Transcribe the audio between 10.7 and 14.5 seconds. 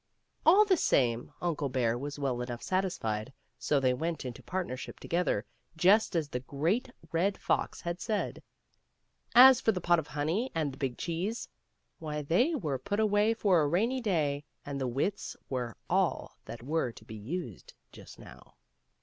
the big cheese, why, they were put away for a rainy day,